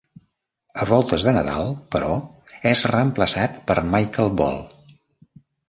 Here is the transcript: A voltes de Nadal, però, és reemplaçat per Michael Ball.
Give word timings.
A 0.85 0.87
voltes 0.91 1.25
de 1.27 1.33
Nadal, 1.35 1.69
però, 1.97 2.09
és 2.71 2.83
reemplaçat 2.95 3.63
per 3.69 3.79
Michael 3.93 4.35
Ball. 4.43 4.61